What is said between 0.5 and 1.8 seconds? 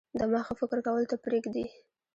فکر کولو ته پریږدي.